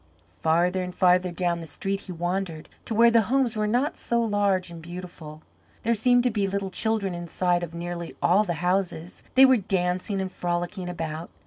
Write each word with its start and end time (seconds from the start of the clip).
Farther 0.41 0.81
and 0.81 0.95
farther 0.95 1.29
down 1.29 1.59
the 1.59 1.67
street 1.67 1.99
he 1.99 2.11
wandered, 2.11 2.67
to 2.85 2.95
where 2.95 3.11
the 3.11 3.21
homes 3.29 3.55
were 3.55 3.67
not 3.67 3.95
so 3.95 4.19
large 4.19 4.71
and 4.71 4.81
beautiful. 4.81 5.43
There 5.83 5.93
seemed 5.93 6.23
to 6.23 6.31
be 6.31 6.47
little 6.47 6.71
children 6.71 7.13
inside 7.13 7.61
of 7.61 7.75
nearly 7.75 8.15
all 8.19 8.43
the 8.43 8.55
houses. 8.65 9.21
They 9.35 9.45
were 9.45 9.57
dancing 9.57 10.19
and 10.19 10.31
frolicking 10.31 10.89
about. 10.89 11.29